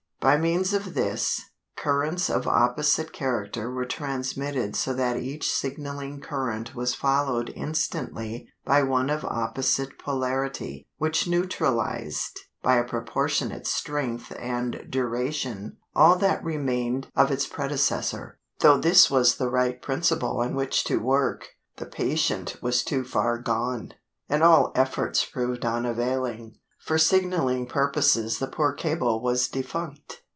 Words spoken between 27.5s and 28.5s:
purposes the